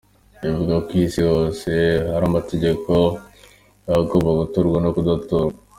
Avuga 0.49 0.73
ko 0.79 0.83
ku 0.87 0.91
Isi 1.03 1.21
hose 1.31 1.71
hari 2.11 2.25
amategeko 2.31 2.91
y’ahagomba 3.85 4.37
guturwa 4.41 4.77
no 4.81 4.89
kudaturwa. 4.95 5.57